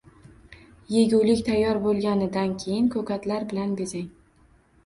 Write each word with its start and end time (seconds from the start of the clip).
Yegulik 0.93 1.43
tayyor 1.49 1.79
bo‘lganidan 1.83 2.57
keyin 2.65 2.89
ko‘katlar 2.97 3.47
bilan 3.53 3.77
bezang 3.83 4.09